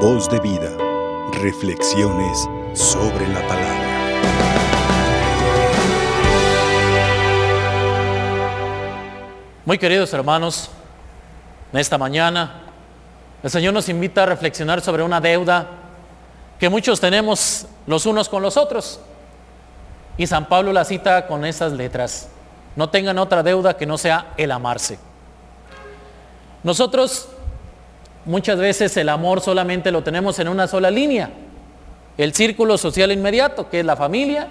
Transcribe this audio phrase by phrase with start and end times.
[0.00, 0.76] Voz de vida.
[1.40, 3.86] Reflexiones sobre la palabra.
[9.64, 10.68] Muy queridos hermanos,
[11.72, 12.60] en esta mañana
[13.42, 15.66] el Señor nos invita a reflexionar sobre una deuda
[16.60, 19.00] que muchos tenemos los unos con los otros.
[20.18, 22.28] Y San Pablo la cita con esas letras.
[22.76, 24.98] No tengan otra deuda que no sea el amarse.
[26.62, 27.30] Nosotros
[28.26, 31.30] muchas veces el amor solamente lo tenemos en una sola línea.
[32.18, 34.48] El círculo social inmediato, que es la familia,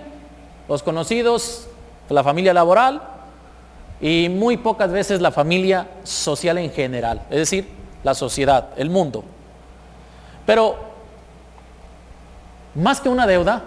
[0.68, 1.68] los conocidos,
[2.10, 3.02] la familia laboral
[4.02, 7.68] y muy pocas veces la familia social en general, es decir,
[8.04, 9.24] la sociedad, el mundo.
[10.46, 10.78] Pero
[12.76, 13.64] más que una deuda,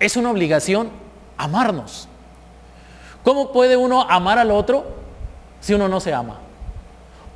[0.00, 0.90] es una obligación
[1.36, 2.08] amarnos.
[3.22, 4.84] ¿Cómo puede uno amar al otro
[5.60, 6.38] si uno no se ama?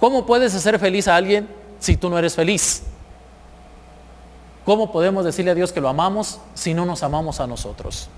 [0.01, 1.49] ¿Cómo puedes hacer feliz a alguien
[1.87, 2.83] si tú no eres feliz?
[4.65, 8.09] ¿Cómo podemos decirle a Dios que lo amamos si no nos amamos a nosotros?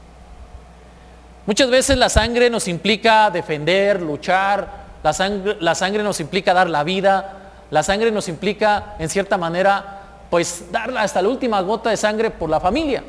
[1.45, 6.71] Muchas veces la sangre nos implica defender, luchar, la sangre, la sangre nos implica dar
[6.71, 10.01] la vida, la sangre nos implica, en cierta manera,
[10.31, 13.05] pues dar hasta la última gota de sangre por la familia.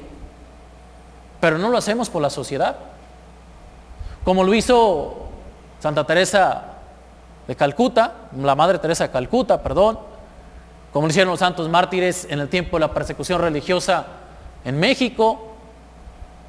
[1.39, 2.75] Pero no lo hacemos por la sociedad.
[4.25, 5.29] Como lo hizo
[5.79, 6.63] Santa Teresa
[7.47, 10.08] de Calcuta, la Madre Teresa de Calcuta, perdón,
[10.91, 14.07] como lo hicieron los santos mártires en el tiempo de la persecución religiosa
[14.65, 15.53] en México,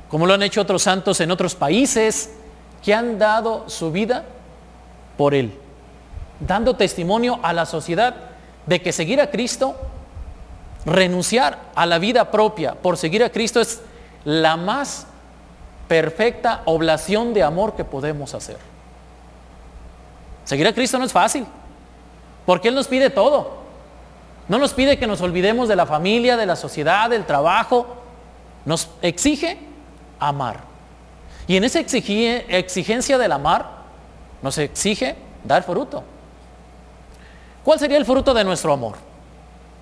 [0.08, 2.30] como lo han hecho otros santos en otros países
[2.82, 4.24] que han dado su vida
[5.16, 5.52] por Él
[6.40, 8.14] dando testimonio a la sociedad
[8.66, 9.76] de que seguir a Cristo,
[10.84, 13.82] renunciar a la vida propia por seguir a Cristo es
[14.24, 15.06] la más
[15.86, 18.56] perfecta oblación de amor que podemos hacer.
[20.44, 21.46] Seguir a Cristo no es fácil,
[22.46, 23.59] porque Él nos pide todo.
[24.50, 27.86] No nos pide que nos olvidemos de la familia, de la sociedad, del trabajo.
[28.64, 29.60] Nos exige
[30.18, 30.58] amar.
[31.46, 33.70] Y en esa exigencia del amar
[34.42, 35.14] nos exige
[35.44, 36.02] dar fruto.
[37.62, 38.96] ¿Cuál sería el fruto de nuestro amor?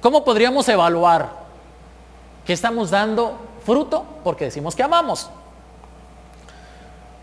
[0.02, 1.30] ¿Cómo podríamos evaluar
[2.44, 4.04] que estamos dando fruto?
[4.22, 5.30] Porque decimos que amamos.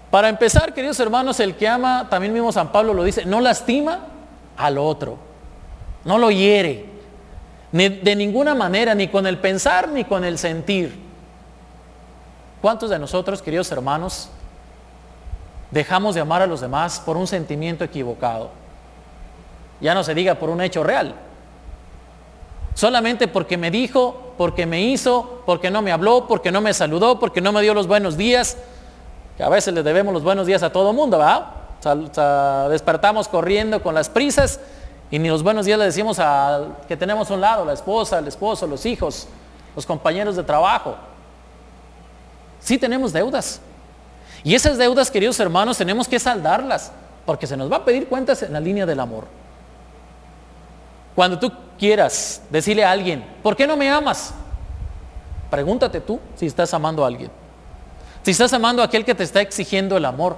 [0.09, 4.00] Para empezar, queridos hermanos, el que ama, también mismo San Pablo lo dice, no lastima
[4.58, 5.20] al otro,
[6.06, 6.95] no lo hiere,
[7.75, 10.97] ni de ninguna manera, ni con el pensar, ni con el sentir.
[12.62, 14.30] ¿Cuántos de nosotros, queridos hermanos,
[15.72, 18.50] dejamos de amar a los demás por un sentimiento equivocado?
[19.81, 21.16] Ya no se diga por un hecho real.
[22.75, 27.19] Solamente porque me dijo, porque me hizo, porque no me habló, porque no me saludó,
[27.19, 28.56] porque no me dio los buenos días.
[29.35, 32.69] Que a veces le debemos los buenos días a todo mundo, ¿verdad?
[32.69, 34.62] despertamos corriendo con las prisas
[35.12, 38.20] y ni los buenos días le decimos al que tenemos a un lado, la esposa,
[38.20, 39.28] el esposo, los hijos,
[39.76, 40.96] los compañeros de trabajo.
[42.60, 43.62] Sí tenemos deudas.
[44.44, 46.92] Y esas deudas, queridos hermanos, tenemos que saldarlas,
[47.26, 49.26] porque se nos va a pedir cuentas en la línea del amor.
[51.16, 54.34] Cuando tú quieras decirle a alguien, ¿por qué no me amas?
[55.50, 57.32] Pregúntate tú si estás amando a alguien.
[58.24, 60.36] Si estás amando a aquel que te está exigiendo el amor.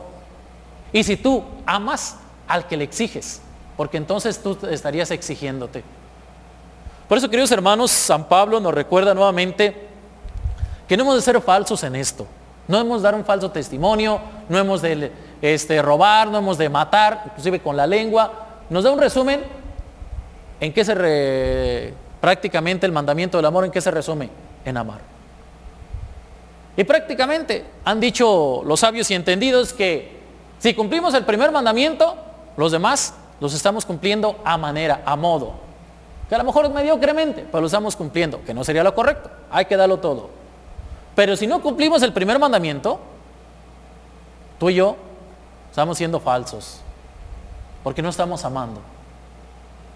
[0.91, 2.17] Y si tú amas
[2.47, 3.41] al que le exiges,
[3.77, 5.83] porque entonces tú estarías exigiéndote.
[7.07, 9.87] Por eso, queridos hermanos, San Pablo nos recuerda nuevamente
[10.87, 12.27] que no hemos de ser falsos en esto.
[12.67, 15.11] No hemos de dar un falso testimonio, no hemos de
[15.41, 18.47] este, robar, no hemos de matar, inclusive con la lengua.
[18.69, 19.41] Nos da un resumen
[20.59, 21.93] ¿En qué se re...
[22.19, 24.29] prácticamente el mandamiento del amor en qué se resume?
[24.65, 25.01] En amar.
[26.75, 30.17] Y prácticamente han dicho los sabios y entendidos que
[30.59, 32.15] si cumplimos el primer mandamiento,
[32.55, 35.53] los demás los estamos cumpliendo a manera, a modo.
[36.27, 39.29] Que a lo mejor es mediocremente, pero lo estamos cumpliendo, que no sería lo correcto.
[39.49, 40.29] Hay que darlo todo.
[41.15, 42.99] Pero si no cumplimos el primer mandamiento,
[44.59, 44.97] tú y yo
[45.69, 46.81] estamos siendo falsos,
[47.83, 48.81] porque no estamos amando.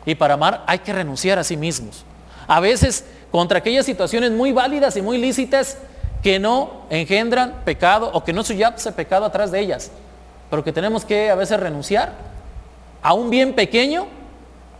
[0.05, 2.05] Y para amar hay que renunciar a sí mismos.
[2.47, 5.77] A veces contra aquellas situaciones muy válidas y muy lícitas
[6.23, 9.91] que no engendran pecado o que no subyace pecado atrás de ellas.
[10.49, 12.30] Pero que tenemos que a veces renunciar
[13.01, 14.07] a un bien pequeño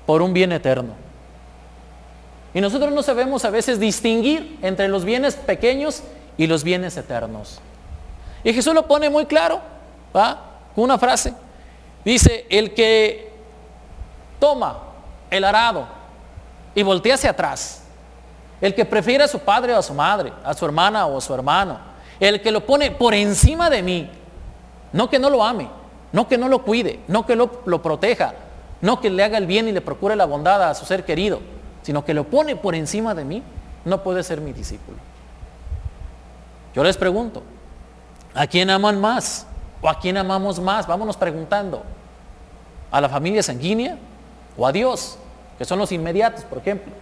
[0.06, 0.94] por un bien eterno.
[2.54, 6.04] Y nosotros no sabemos a veces distinguir entre los bienes pequeños
[6.38, 7.60] y los bienes eternos.
[8.44, 9.62] Y Jesús lo pone muy claro,
[10.16, 10.40] ¿va?
[10.76, 11.34] Con una frase.
[12.04, 13.32] Dice, el que
[14.40, 14.80] toma
[15.30, 15.88] el arado
[16.76, 17.84] y voltea hacia atrás.
[18.60, 21.22] El que prefiere a su padre o a su madre, a su hermana o a
[21.22, 21.80] su hermano.
[22.20, 24.10] El que lo pone por encima de mí.
[24.92, 25.70] No que no lo ame,
[26.12, 28.34] no que no lo cuide, no que lo, proteja,
[28.82, 31.40] no que le haga el bien y le procure la bondad a su ser querido,
[31.84, 33.44] sino que lo pone por encima de mí.
[33.86, 34.98] no puede ser mi discípulo.
[36.76, 37.44] Yo les pregunto,
[38.34, 39.48] ¿a quién aman más?
[39.82, 40.86] ¿O a quién amamos más?
[40.86, 41.84] Vámonos preguntando.
[42.92, 43.98] ¿A la familia sanguínea
[44.58, 45.18] o a Dios?
[45.58, 46.94] Que son los inmediatos, por ejemplo.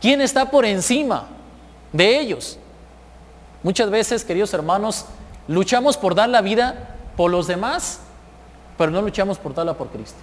[0.00, 1.28] ¿Quién está por encima
[1.92, 2.58] de ellos?
[3.62, 5.06] Muchas veces, queridos hermanos,
[5.48, 8.00] luchamos por dar la vida por los demás,
[8.76, 10.18] pero no luchamos por darla por Cristo.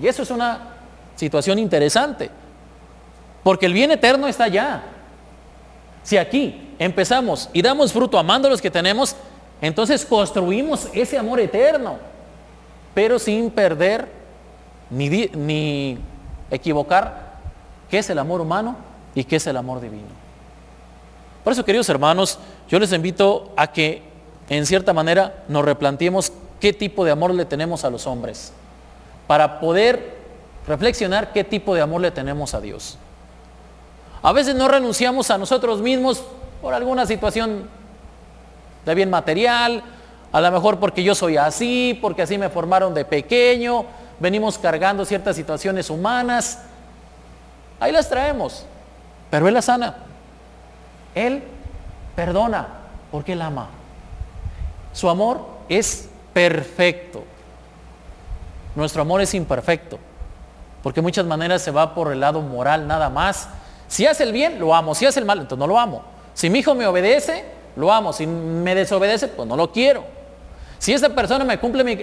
[0.00, 0.76] Y eso es una
[1.16, 2.30] situación interesante,
[3.42, 4.82] porque el bien eterno está allá.
[6.02, 9.14] Si aquí empezamos y damos fruto amando a los que tenemos,
[9.60, 11.98] entonces construimos ese amor eterno,
[12.94, 14.08] pero sin perder
[14.88, 15.98] ni, ni
[16.50, 17.38] equivocar
[17.90, 18.76] qué es el amor humano
[19.14, 20.08] y qué es el amor divino.
[21.44, 22.38] Por eso, queridos hermanos,
[22.68, 24.02] yo les invito a que
[24.48, 28.52] en cierta manera nos replanteemos qué tipo de amor le tenemos a los hombres,
[29.26, 30.18] para poder
[30.66, 32.98] reflexionar qué tipo de amor le tenemos a Dios.
[34.22, 36.22] A veces no renunciamos a nosotros mismos
[36.60, 37.68] por alguna situación
[38.84, 39.82] de bien material,
[40.30, 43.86] a lo mejor porque yo soy así, porque así me formaron de pequeño,
[44.20, 46.60] venimos cargando ciertas situaciones humanas,
[47.80, 48.66] ahí las traemos,
[49.30, 49.96] pero Él la sana.
[51.14, 51.42] Él
[52.14, 52.68] perdona
[53.10, 53.68] porque Él ama.
[54.92, 57.24] Su amor es perfecto.
[58.74, 59.98] Nuestro amor es imperfecto,
[60.82, 63.48] porque muchas maneras se va por el lado moral nada más.
[63.88, 64.94] Si hace el bien, lo amo.
[64.94, 66.02] Si hace el mal, entonces no lo amo.
[66.34, 67.44] Si mi hijo me obedece,
[67.76, 68.12] lo amo.
[68.12, 70.04] Si me desobedece, pues no lo quiero.
[70.78, 71.98] Si esa persona me cumple mi,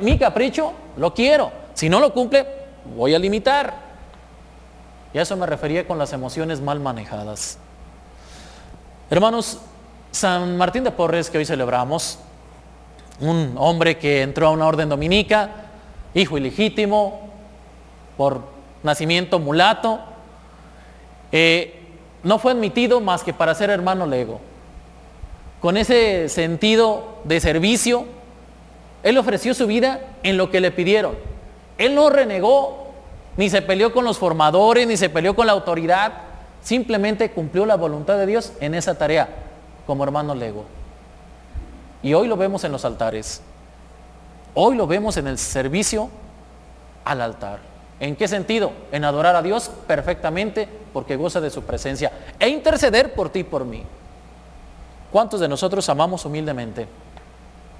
[0.00, 1.50] mi capricho, lo quiero.
[1.74, 2.46] Si no lo cumple,
[2.96, 3.74] voy a limitar.
[5.12, 7.58] Y a eso me refería con las emociones mal manejadas.
[9.10, 9.58] Hermanos,
[10.10, 12.18] San Martín de Porres, que hoy celebramos,
[13.20, 15.50] un hombre que entró a una orden dominica,
[16.14, 17.30] hijo ilegítimo,
[18.16, 18.42] por
[18.82, 20.00] nacimiento mulato,
[21.30, 21.80] eh,
[22.22, 24.40] no fue admitido más que para ser hermano lego.
[25.60, 28.04] Con ese sentido de servicio,
[29.02, 31.16] él ofreció su vida en lo que le pidieron.
[31.78, 32.92] Él no renegó,
[33.36, 36.12] ni se peleó con los formadores, ni se peleó con la autoridad.
[36.62, 39.28] Simplemente cumplió la voluntad de Dios en esa tarea
[39.86, 40.64] como hermano lego.
[42.02, 43.42] Y hoy lo vemos en los altares.
[44.54, 46.10] Hoy lo vemos en el servicio
[47.04, 47.60] al altar.
[48.00, 48.72] ¿En qué sentido?
[48.90, 53.44] En adorar a Dios perfectamente porque goza de su presencia e interceder por ti y
[53.44, 53.84] por mí.
[55.12, 56.88] ¿Cuántos de nosotros amamos humildemente?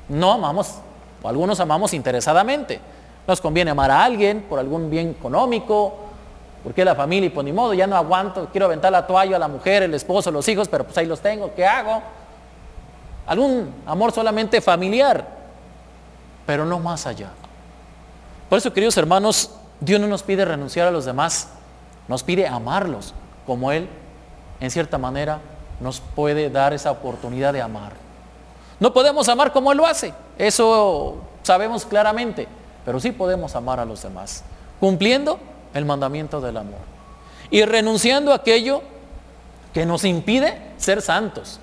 [0.08, 0.76] No amamos,
[1.22, 2.80] o algunos amamos interesadamente.
[3.26, 5.94] Nos conviene amar a alguien por algún bien económico,
[6.62, 9.38] porque la familia y por ni modo, ya no aguanto, quiero aventar la toalla a
[9.38, 12.02] la mujer, el esposo, los hijos, pero pues ahí los tengo, ¿qué hago?
[13.26, 15.26] Algún amor solamente familiar,
[16.46, 17.30] pero no más allá.
[18.48, 21.48] Por eso, queridos hermanos, Dios no nos pide renunciar a los demás,
[22.08, 23.14] nos pide amarlos
[23.46, 23.88] como Él,
[24.60, 25.40] en cierta manera,
[25.80, 27.92] nos puede dar esa oportunidad de amar.
[28.78, 32.48] No podemos amar como Él lo hace, eso sabemos claramente,
[32.84, 34.44] pero sí podemos amar a los demás,
[34.80, 35.38] cumpliendo
[35.75, 36.80] el mandamiento del amor
[37.50, 38.82] y renunciando a aquello
[39.72, 41.60] que nos impide ser santos,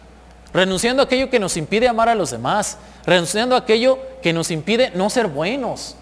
[0.53, 4.51] renunciando a aquello que nos impide amar a los demás, renunciando a aquello que nos
[4.51, 5.95] impide no ser buenos,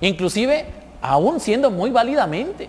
[0.00, 0.66] inclusive
[1.00, 2.68] aún siendo muy válidamente.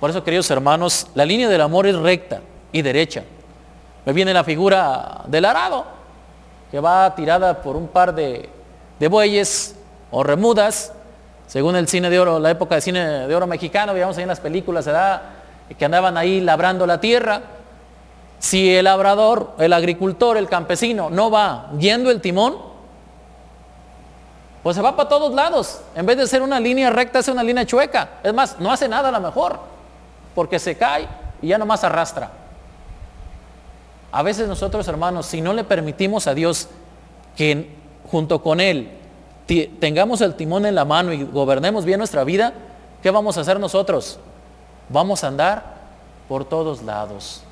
[0.00, 2.40] Por eso, queridos hermanos, la línea del amor es recta
[2.72, 3.24] y derecha.
[4.04, 5.86] Me viene la figura del arado,
[6.70, 8.48] que va tirada por un par de,
[8.98, 9.76] de bueyes
[10.10, 10.92] o remudas,
[11.46, 14.28] según el cine de oro, la época de cine de oro mexicano, veíamos ahí en
[14.28, 14.88] las películas,
[15.76, 17.42] que andaban ahí labrando la tierra,
[18.42, 22.56] si el labrador, el agricultor, el campesino no va guiando el timón,
[24.64, 25.80] pues se va para todos lados.
[25.94, 28.18] En vez de ser una línea recta, hace una línea chueca.
[28.20, 29.60] Es más, no hace nada a lo mejor,
[30.34, 31.06] porque se cae
[31.40, 32.32] y ya nomás arrastra.
[34.10, 36.68] A veces nosotros, hermanos, si no le permitimos a Dios
[37.36, 37.70] que
[38.10, 38.90] junto con Él
[39.78, 42.54] tengamos el timón en la mano y gobernemos bien nuestra vida,
[43.04, 44.18] ¿qué vamos a hacer nosotros?
[44.88, 45.76] Vamos a andar
[46.28, 47.44] por todos lados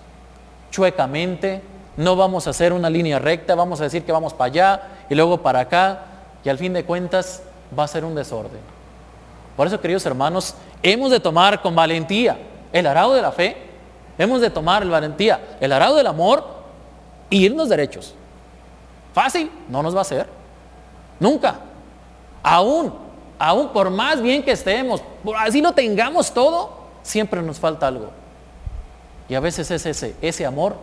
[0.70, 1.62] chuecamente,
[1.96, 5.14] no vamos a hacer una línea recta, vamos a decir que vamos para allá y
[5.14, 6.04] luego para acá,
[6.44, 7.42] y al fin de cuentas
[7.78, 8.60] va a ser un desorden.
[9.56, 12.38] Por eso, queridos hermanos, hemos de tomar con valentía
[12.72, 13.56] el arado de la fe,
[14.16, 16.44] hemos de tomar el valentía, el arado del amor
[17.28, 18.14] y irnos derechos.
[19.12, 20.26] Fácil, no nos va a ser.
[21.18, 21.58] Nunca.
[22.42, 22.94] Aún,
[23.38, 25.02] aún por más bien que estemos,
[25.38, 26.70] así lo tengamos todo,
[27.02, 28.10] siempre nos falta algo.
[29.30, 30.74] Y a veces es ese, ese amor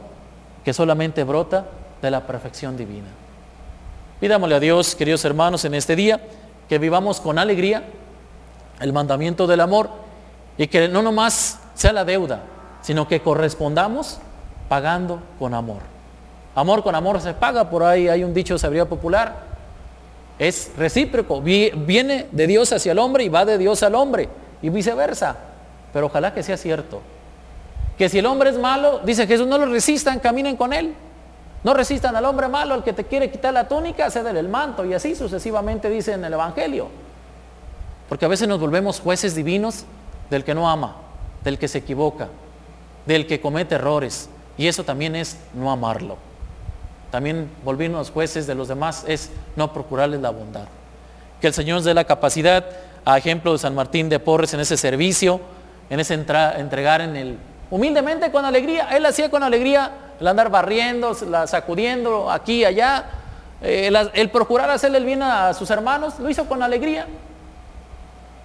[0.63, 1.65] que solamente brota
[2.01, 3.09] de la perfección divina.
[4.21, 6.21] Pidámosle a Dios, queridos hermanos, en este día,
[6.69, 7.83] que vivamos con alegría
[8.79, 9.89] el mandamiento del amor
[10.57, 12.41] y que no nomás sea la deuda,
[12.81, 14.19] sino que correspondamos
[14.69, 15.81] pagando con amor.
[16.55, 19.43] Amor con amor se paga, por ahí hay un dicho sabiduría popular,
[20.39, 24.29] es recíproco, viene de Dios hacia el hombre y va de Dios al hombre
[24.61, 25.35] y viceversa.
[25.91, 27.01] Pero ojalá que sea cierto.
[27.97, 30.93] Que si el hombre es malo, dice Jesús, no lo resistan, caminen con él.
[31.63, 34.85] No resistan al hombre malo, al que te quiere quitar la túnica, cédele el manto.
[34.85, 36.89] Y así sucesivamente dice en el Evangelio.
[38.07, 39.85] Porque a veces nos volvemos jueces divinos
[40.29, 40.95] del que no ama,
[41.43, 42.29] del que se equivoca,
[43.05, 44.29] del que comete errores.
[44.57, 46.17] Y eso también es no amarlo.
[47.11, 50.65] También volvernos jueces de los demás es no procurarles la bondad.
[51.41, 52.65] Que el Señor nos dé la capacidad,
[53.05, 55.39] a ejemplo de San Martín de Porres, en ese servicio,
[55.89, 57.37] en ese entregar en el
[57.69, 58.89] humildemente con alegría.
[58.95, 61.13] Él hacía con alegría el andar barriendo,
[61.45, 63.05] sacudiendo aquí y allá.
[63.61, 67.07] Eh, el, procurar hacerle el bien a sus hermanos, lo hizo con alegría.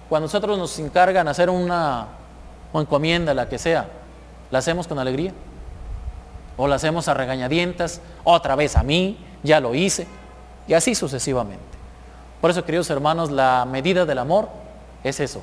[0.09, 2.07] Cuando nosotros nos encargan hacer una
[2.73, 3.87] encomienda, la que sea,
[4.51, 5.33] la hacemos con alegría.
[6.57, 10.07] O la hacemos a regañadientas, otra vez a mí, ya lo hice,
[10.67, 11.63] y así sucesivamente.
[12.39, 14.49] Por eso, queridos hermanos, la medida del amor
[15.03, 15.41] es eso,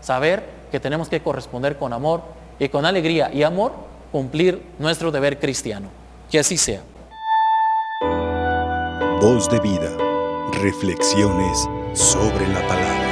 [0.00, 2.22] saber que tenemos que corresponder con amor
[2.58, 3.72] y con alegría y amor
[4.12, 5.88] cumplir nuestro deber cristiano.
[6.30, 6.82] Que así sea.
[9.20, 9.90] Voz de vida.
[10.62, 13.07] Reflexiones sobre la palabra.